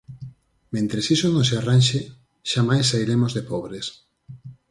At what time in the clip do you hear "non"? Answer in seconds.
1.31-1.45